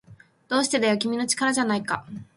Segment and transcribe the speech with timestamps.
[0.47, 2.03] どうしてだよ、君の力じゃないか